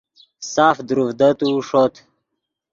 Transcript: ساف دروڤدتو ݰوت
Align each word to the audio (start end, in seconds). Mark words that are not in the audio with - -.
ساف 0.53 0.77
دروڤدتو 0.87 1.45
ݰوت 1.67 1.93